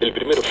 [0.00, 0.42] El primero.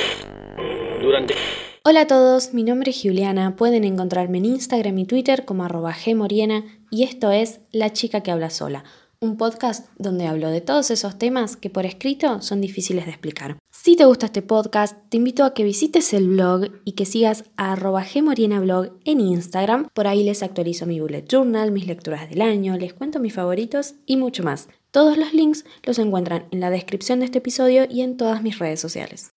[1.02, 1.36] Durante.
[1.84, 5.94] Hola a todos, mi nombre es Juliana, pueden encontrarme en Instagram y Twitter como arroba
[5.94, 8.84] gmoriena y esto es La chica que habla sola,
[9.20, 13.58] un podcast donde hablo de todos esos temas que por escrito son difíciles de explicar.
[13.72, 17.44] Si te gusta este podcast, te invito a que visites el blog y que sigas
[17.58, 22.42] a arroba gmorienablog en Instagram, por ahí les actualizo mi bullet journal, mis lecturas del
[22.42, 24.70] año, les cuento mis favoritos y mucho más.
[24.96, 28.60] Todos los links los encuentran en la descripción de este episodio y en todas mis
[28.60, 29.34] redes sociales.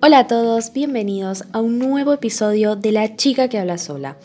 [0.00, 4.16] Hola a todos, bienvenidos a un nuevo episodio de La chica que habla sola.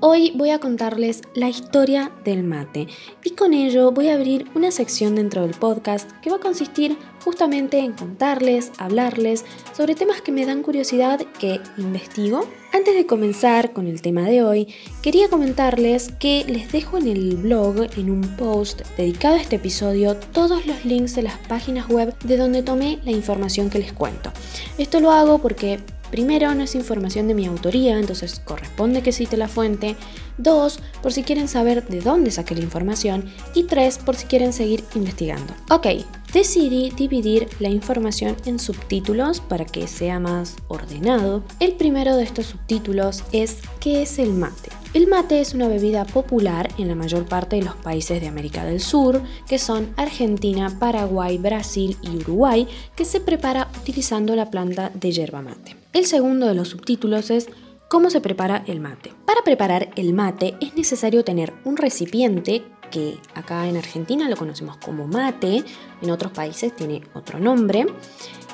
[0.00, 2.86] Hoy voy a contarles la historia del mate
[3.24, 6.98] y con ello voy a abrir una sección dentro del podcast que va a consistir
[7.24, 12.46] justamente en contarles, hablarles sobre temas que me dan curiosidad que investigo.
[12.74, 14.68] Antes de comenzar con el tema de hoy,
[15.02, 20.14] quería comentarles que les dejo en el blog, en un post dedicado a este episodio,
[20.14, 24.30] todos los links de las páginas web de donde tomé la información que les cuento.
[24.76, 29.36] Esto lo hago porque Primero, no es información de mi autoría, entonces corresponde que cite
[29.36, 29.96] la fuente.
[30.38, 33.24] Dos, por si quieren saber de dónde saqué la información.
[33.54, 35.54] Y tres, por si quieren seguir investigando.
[35.70, 35.86] Ok,
[36.32, 41.42] decidí dividir la información en subtítulos para que sea más ordenado.
[41.60, 44.70] El primero de estos subtítulos es ¿qué es el mate?
[44.94, 48.64] El mate es una bebida popular en la mayor parte de los países de América
[48.64, 54.90] del Sur, que son Argentina, Paraguay, Brasil y Uruguay, que se prepara utilizando la planta
[54.94, 55.85] de yerba mate.
[55.96, 57.48] El segundo de los subtítulos es
[57.88, 59.14] ¿Cómo se prepara el mate?
[59.24, 64.76] Para preparar el mate es necesario tener un recipiente que acá en Argentina lo conocemos
[64.76, 65.64] como mate,
[66.02, 67.86] en otros países tiene otro nombre,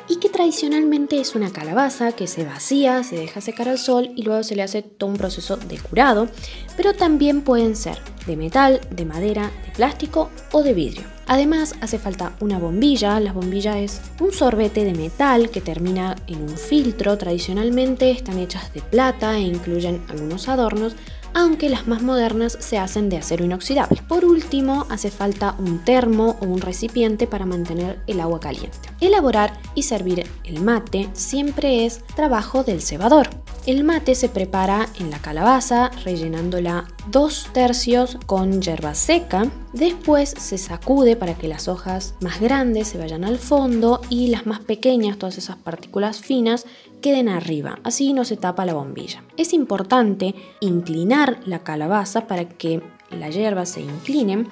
[0.08, 4.22] y que tradicionalmente es una calabaza que se vacía, se deja secar al sol y
[4.22, 6.28] luego se le hace todo un proceso de curado,
[6.76, 11.04] pero también pueden ser de metal, de madera, de plástico o de vidrio.
[11.26, 16.42] Además hace falta una bombilla, la bombilla es un sorbete de metal que termina en
[16.42, 20.94] un filtro, tradicionalmente están hechas de plata e incluyen algunos adornos,
[21.34, 24.02] aunque las más modernas se hacen de acero inoxidable.
[24.08, 28.90] Por último, hace falta un termo o un recipiente para mantener el agua caliente.
[29.00, 33.30] Elaborar y servir el mate siempre es trabajo del cebador.
[33.64, 39.46] El mate se prepara en la calabaza rellenándola dos tercios con hierba seca.
[39.72, 44.46] Después se sacude para que las hojas más grandes se vayan al fondo y las
[44.46, 46.66] más pequeñas, todas esas partículas finas,
[47.00, 47.78] queden arriba.
[47.84, 49.22] Así no se tapa la bombilla.
[49.36, 54.48] Es importante inclinar la calabaza para que la hierba se incline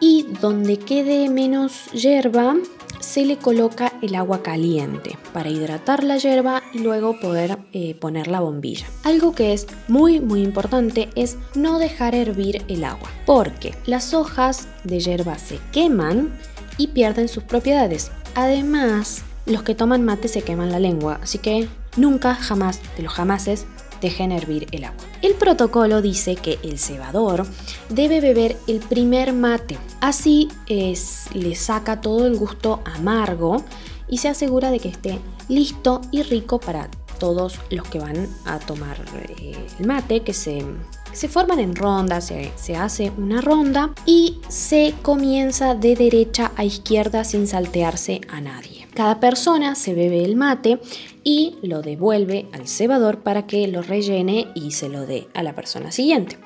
[0.00, 2.56] y donde quede menos hierba
[3.10, 8.28] se le coloca el agua caliente para hidratar la hierba y luego poder eh, poner
[8.28, 8.86] la bombilla.
[9.02, 14.68] Algo que es muy muy importante es no dejar hervir el agua porque las hojas
[14.84, 16.38] de hierba se queman
[16.78, 18.12] y pierden sus propiedades.
[18.36, 21.66] Además, los que toman mate se queman la lengua, así que
[21.96, 23.66] nunca jamás de los jamases
[24.00, 25.04] dejen hervir el agua.
[25.22, 27.46] El protocolo dice que el cebador
[27.88, 33.64] debe beber el primer mate, así es, le saca todo el gusto amargo
[34.08, 35.18] y se asegura de que esté
[35.48, 36.88] listo y rico para
[37.18, 38.96] todos los que van a tomar
[39.38, 40.64] eh, el mate, que se,
[41.12, 46.64] se forman en ronda, se, se, hace una ronda y se comienza de derecha a
[46.64, 48.79] izquierda sin saltearse a nadie.
[49.00, 50.78] Cada persona se bebe el mate
[51.24, 55.54] y lo devuelve al cebador para que lo rellene y se lo dé a la
[55.54, 56.36] persona siguiente.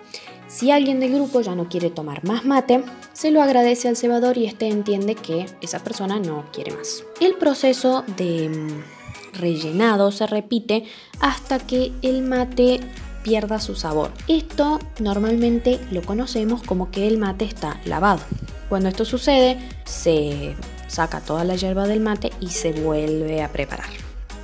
[0.47, 4.39] Si alguien del grupo ya no quiere tomar más mate, se lo agradece al cebador
[4.39, 7.03] y este entiende que esa persona no quiere más.
[7.21, 10.85] El proceso de mm, rellenado se repite
[11.19, 12.79] hasta que el mate
[13.25, 14.13] pierda su sabor.
[14.29, 18.21] Esto normalmente lo conocemos como que el mate está lavado.
[18.69, 20.55] Cuando esto sucede, se
[20.87, 23.89] saca toda la hierba del mate y se vuelve a preparar.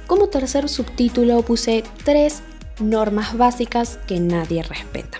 [0.07, 2.43] Como tercer subtítulo puse tres
[2.81, 5.19] normas básicas que nadie respeta.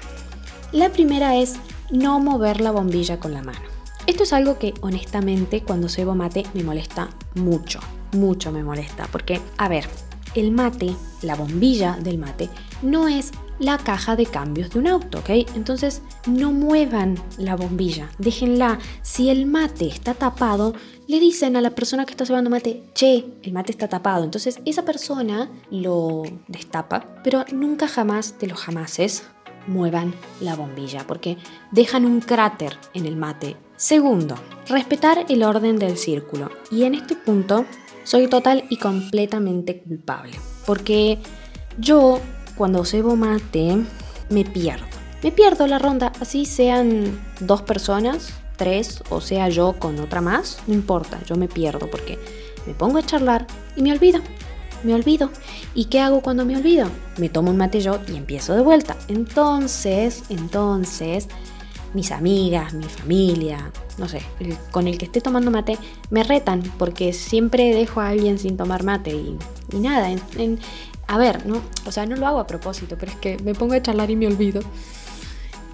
[0.73, 1.57] La primera es
[1.91, 3.61] no mover la bombilla con la mano.
[4.07, 7.81] Esto es algo que honestamente cuando cebo mate me molesta mucho,
[8.13, 9.87] mucho me molesta, porque, a ver,
[10.35, 12.49] el mate, la bombilla del mate,
[12.83, 15.31] no es la caja de cambios de un auto, ¿ok?
[15.55, 18.79] Entonces no muevan la bombilla, déjenla.
[19.03, 20.75] Si el mate está tapado,
[21.07, 24.25] le dicen a la persona que está cebando mate, che, el mate está tapado.
[24.25, 29.25] Entonces esa persona lo destapa, pero nunca jamás de los jamases
[29.67, 31.37] muevan la bombilla porque
[31.71, 33.57] dejan un cráter en el mate.
[33.77, 34.37] Segundo,
[34.69, 36.51] respetar el orden del círculo.
[36.71, 37.67] Y en este punto
[38.05, 40.33] soy total y completamente culpable.
[40.67, 41.19] Porque
[41.79, 42.21] yo
[42.61, 43.79] cuando cebo mate
[44.29, 44.85] me pierdo.
[45.23, 50.59] Me pierdo la ronda, así sean dos personas, tres, o sea yo con otra más,
[50.67, 52.19] no importa, yo me pierdo porque
[52.67, 53.47] me pongo a charlar
[53.77, 54.21] y me olvido.
[54.85, 55.31] Me olvido.
[55.75, 56.91] ¿Y qué hago cuando me olvido?
[57.17, 58.95] Me tomo un mate yo y empiezo de vuelta.
[59.09, 61.29] Entonces, entonces,
[61.95, 64.21] mis amigas, mi familia, no sé,
[64.71, 65.79] con el que esté tomando mate,
[66.11, 69.39] me retan porque siempre dejo a alguien sin tomar mate y,
[69.79, 70.11] nada.
[71.11, 71.61] A ver, ¿no?
[71.87, 74.17] O sea, no lo hago a propósito, pero es que me pongo a charlar y
[74.17, 74.63] me olvido.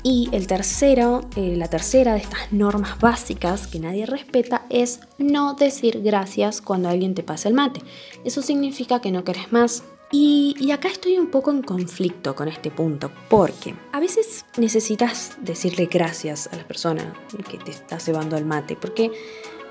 [0.02, 5.52] Y el tercero, eh, la tercera de estas normas básicas que nadie respeta es no
[5.52, 7.82] decir gracias cuando alguien te pasa el mate.
[8.24, 9.84] Eso significa que no querés más.
[10.10, 15.36] Y, y, acá estoy un poco en conflicto con este punto, porque a veces necesitas
[15.40, 17.12] decirle gracias a la persona
[17.50, 19.10] que te está cebando el mate, porque,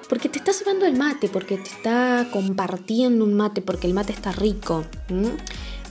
[0.10, 4.14] porque te está cebando el mate, porque te está compartiendo un mate, porque el mate
[4.14, 4.86] está rico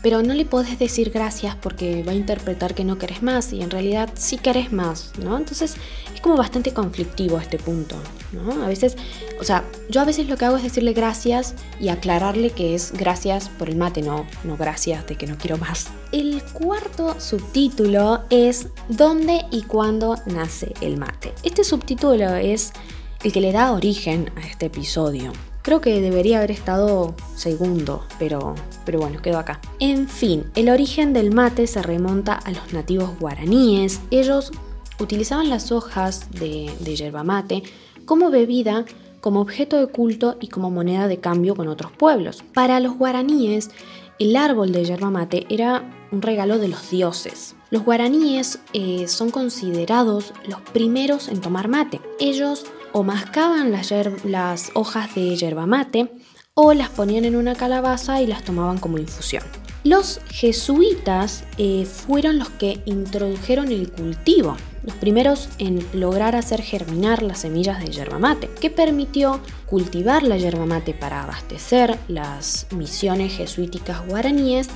[0.04, 3.62] pero no le podés decir gracias porque va a interpretar que no querés más y
[3.62, 5.38] en realidad sí querés más, ¿no?
[5.38, 5.76] Entonces
[6.14, 7.96] es como bastante conflictivo este punto,
[8.30, 8.62] ¿no?
[8.62, 8.98] A veces,
[9.40, 12.92] o sea, yo a veces lo que hago es decirle gracias y aclararle que es
[12.92, 15.86] gracias por el mate, no, no gracias de que no quiero más.
[16.12, 21.32] El cuarto subtítulo es ¿Dónde y cuándo nace el mate?
[21.44, 22.74] Este subtítulo es
[23.24, 25.32] el que le da origen a este episodio.
[25.62, 28.54] Creo que debería haber estado segundo, pero,
[28.84, 29.60] pero bueno, quedó acá.
[29.80, 34.00] En fin, el origen del mate se remonta a los nativos guaraníes.
[34.10, 34.52] Ellos
[35.00, 37.62] utilizaban las hojas de, yerba mate
[38.04, 38.84] como bebida,
[39.22, 42.44] como objeto de culto y como moneda de cambio con otros pueblos.
[42.52, 43.70] Para los guaraníes,
[44.18, 45.82] el árbol de yerba mate era
[46.12, 47.56] un regalo de los dioses.
[47.70, 52.02] Los guaraníes eh, son considerados los primeros en tomar mate.
[52.20, 56.12] Ellos o mascaban las, hojas de yerba mate
[56.54, 59.42] o las ponían en una calabaza y las tomaban como infusión.
[59.82, 67.24] Los jesuitas eh, fueron los que introdujeron el cultivo, los primeros en lograr hacer germinar
[67.24, 73.36] las semillas de yerba mate, que permitió cultivar la yerba mate para abastecer las misiones
[73.36, 74.68] jesuíticas guaraníes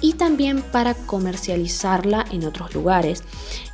[0.00, 3.22] y también para comercializarla en otros lugares.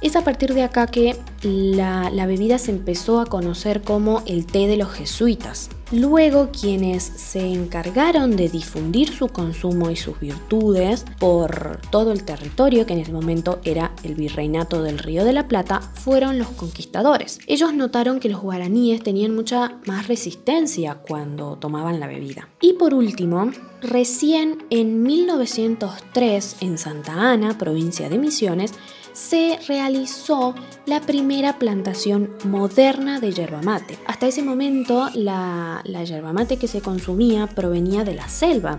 [0.00, 4.66] Es a partir de acá que la, bebida se empezó a conocer como el té
[4.66, 5.70] de los jesuitas.
[5.92, 12.86] Luego quienes se encargaron de difundir su consumo y sus virtudes por todo el territorio
[12.86, 17.38] que en ese momento era el virreinato del Río de la Plata fueron los conquistadores.
[17.46, 22.48] Ellos notaron que los guaraníes tenían mucha más resistencia cuando tomaban la bebida.
[22.60, 28.72] Y por último, recién en 1903 en Santa Ana, provincia de Misiones,
[29.16, 30.54] se realizó
[30.84, 33.98] la primera plantación moderna de yerba mate.
[34.06, 38.78] Hasta ese momento la, la yerba mate que se consumía provenía de la selva,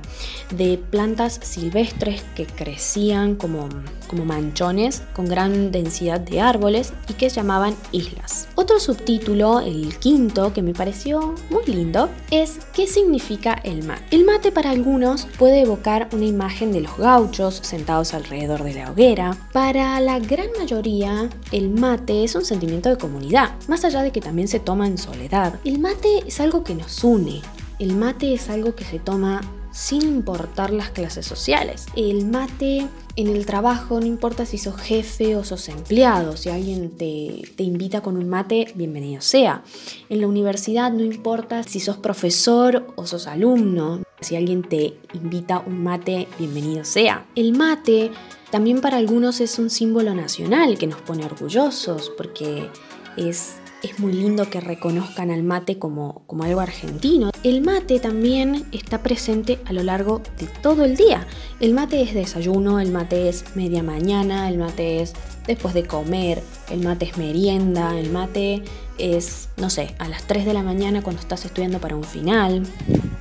[0.55, 3.67] de plantas silvestres que crecían como,
[4.07, 8.47] como manchones con gran densidad de árboles y que llamaban islas.
[8.53, 14.03] Otro subtítulo, el quinto, que me pareció muy lindo, es ¿qué significa el mate?
[14.11, 18.91] El mate para algunos puede evocar una imagen de los gauchos sentados alrededor de la
[18.91, 19.35] hoguera.
[19.51, 24.21] Para la gran mayoría, el mate es un sentimiento de comunidad, más allá de que
[24.21, 25.59] también se toma en soledad.
[25.63, 27.41] El mate es algo que nos une.
[27.79, 29.41] El mate es algo que se toma
[29.71, 31.85] sin importar las clases sociales.
[31.95, 36.89] El mate en el trabajo, no importa si sos jefe o sos empleado, si alguien
[36.97, 39.63] te, te, invita con un mate, bienvenido sea.
[40.09, 45.63] En la universidad no importa si sos profesor o sos alumno, si alguien te invita
[45.65, 47.27] un mate, bienvenido sea.
[47.35, 48.11] El mate
[48.51, 52.69] también para algunos es un símbolo nacional que nos pone orgullosos porque
[53.17, 57.31] es, es muy lindo que reconozcan al mate como, como algo argentino.
[57.43, 61.27] El mate también está presente a lo largo de todo el día.
[61.59, 65.13] El mate es desayuno, el mate es media mañana, el mate es
[65.45, 68.63] después de comer, el mate es merienda, el mate
[68.97, 72.63] es, no sé, a las 3 de la mañana cuando estás estudiando para un final.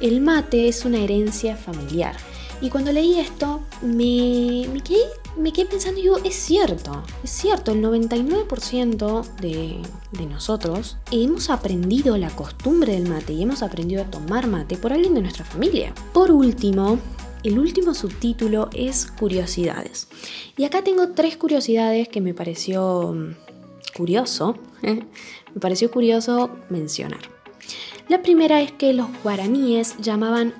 [0.01, 2.17] El mate es una herencia familiar.
[2.61, 5.03] Y cuando leí esto, me, me, quedé,
[5.37, 9.83] me pensando y digo, es cierto, es cierto, el 99% de,
[10.13, 14.93] de nosotros hemos aprendido la costumbre del mate y hemos aprendido a tomar mate por
[14.93, 15.95] alguien de nuestra familia.
[16.15, 16.99] Por último,
[17.43, 20.09] el último subtítulo es curiosidades.
[20.57, 23.35] Y acá tengo tres curiosidades que me pareció mm,
[23.97, 27.21] curioso, me pareció curioso mencionar.
[28.09, 30.55] La primera es que los guaraníes llamaban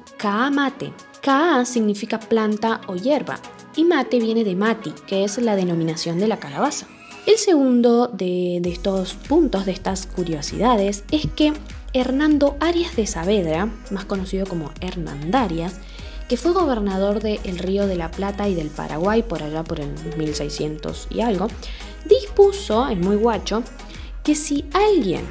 [0.53, 0.93] mate.
[1.27, 3.41] Kaa significa planta o hierba
[3.75, 6.87] y mate viene de mati, que es la denominación de la calabaza.
[7.27, 11.53] El segundo de, estos puntos, de estas curiosidades, es que
[11.93, 15.81] Hernando Arias de Saavedra, más conocido como Hernandarias,
[16.29, 19.91] que fue gobernador del Río de la Plata y del Paraguay por allá por el
[20.17, 21.49] 1600 y algo,
[22.05, 23.65] dispuso, en muy guacho,
[24.23, 25.25] que si alguien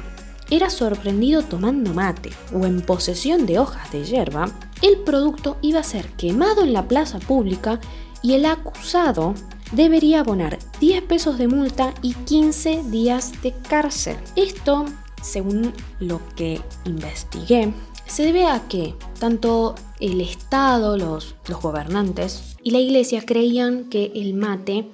[0.50, 4.52] era sorprendido tomando mate o en posesión de hojas de hierba,
[4.82, 7.80] el producto iba a ser quemado en la plaza pública
[8.22, 9.34] y el acusado
[9.72, 14.16] debería abonar 10 pesos de multa y 15 días de cárcel.
[14.36, 14.84] Esto,
[15.22, 17.72] según lo que investigué,
[18.06, 24.12] se debe a que tanto el Estado, los, los gobernantes y la iglesia creían que
[24.14, 24.88] el mate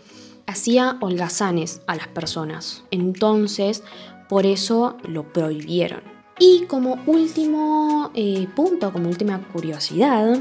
[0.47, 2.85] hacía holgazanes a las personas.
[2.91, 3.83] Entonces,
[4.29, 6.12] por eso lo prohibieron.
[6.45, 10.41] Y como último eh, punto, como última curiosidad,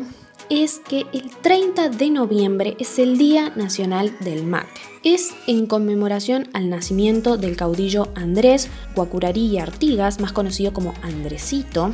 [0.49, 4.81] es que el 30 de noviembre es el Día Nacional del Mate.
[5.03, 11.93] Es en conmemoración al nacimiento del caudillo Andrés Guacurarí y Artigas, más conocido como Andresito.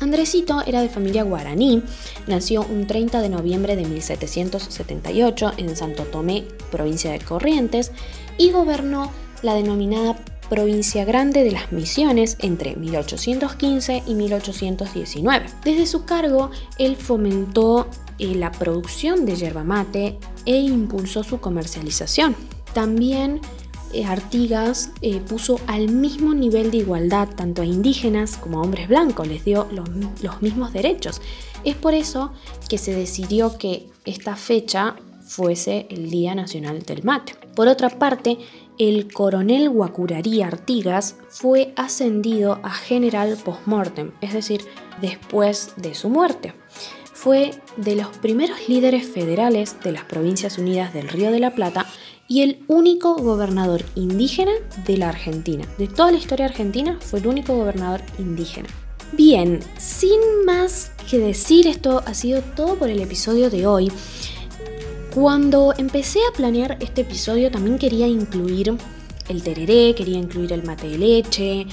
[0.00, 1.84] Andresito era de familia guaraní,
[2.26, 6.42] nació un 30 de noviembre de 1778 en Santo Tomé,
[6.72, 7.92] provincia de Corrientes,
[8.36, 10.16] y gobernó la denominada
[10.48, 15.46] provincia grande de las Misiones entre 1815 y 1819.
[15.64, 22.36] Desde su cargo, él fomentó eh, la producción de yerba mate e impulsó su comercialización.
[22.72, 23.40] También
[23.92, 28.88] eh, Artigas eh, puso al mismo nivel de igualdad tanto a indígenas como a hombres
[28.88, 29.88] blancos, les dio los,
[30.22, 31.20] los mismos derechos.
[31.64, 32.32] Es por eso
[32.68, 34.96] que se decidió que esta fecha
[35.26, 37.43] fuese el Día Nacional del Mate.
[37.54, 38.38] Por otra parte,
[38.78, 44.62] el coronel Guacurarí Artigas fue ascendido a general post-mortem, es decir,
[45.00, 46.54] después de su muerte.
[47.12, 51.86] Fue de los primeros líderes federales de las Provincias Unidas del Río de la Plata
[52.26, 54.52] y el único gobernador indígena
[54.86, 55.64] de la Argentina.
[55.78, 58.68] De toda la historia argentina fue el único gobernador indígena.
[59.12, 63.92] Bien, sin más que decir, esto ha sido todo por el episodio de hoy.
[65.14, 68.76] Cuando empecé a planear este episodio también quería incluir
[69.28, 71.66] el tereré, quería incluir el mate de leche,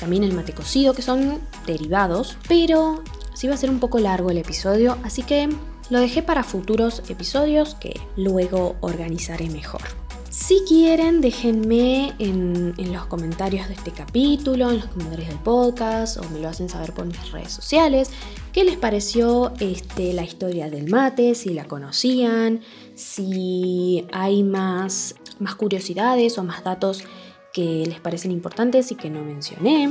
[0.00, 4.30] también el mate cocido, que son derivados, pero sí va a ser un poco largo
[4.30, 5.48] el episodio, así que
[5.90, 10.07] lo dejé para futuros episodios que luego organizaré mejor.
[10.38, 16.30] Si quieren, déjenme en, los comentarios de este capítulo, en los comentarios del podcast, o
[16.30, 18.10] me lo hacen saber por mis redes sociales,
[18.52, 22.60] qué les pareció este, la historia del mate, si la conocían,
[22.94, 27.02] si hay más, más curiosidades o más datos
[27.52, 29.90] que les parecen importantes y que no mencioné.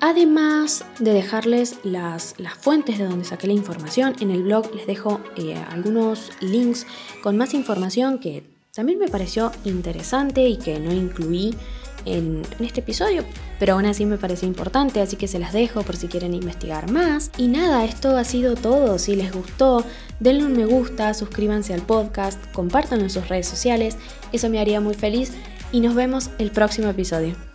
[0.00, 4.86] Además de dejarles las, las, fuentes de donde saqué la información, en el blog les
[4.86, 6.86] dejo eh, algunos links
[7.22, 11.54] con más información que también me pareció interesante y que no incluí
[12.04, 13.24] en, este episodio,
[13.58, 16.90] pero aún así me parece importante, así que se las dejo por si quieren investigar
[16.90, 17.30] más.
[17.36, 18.98] Y nada, esto ha sido todo.
[18.98, 19.84] Si les gustó,
[20.18, 23.96] denle un me gusta, suscríbanse al podcast, compartan en sus redes sociales,
[24.32, 25.32] eso me haría muy feliz
[25.72, 27.49] y nos vemos el próximo episodio.